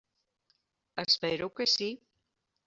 Espero 1.03 1.51
que 1.59 1.69
sí. 1.75 1.91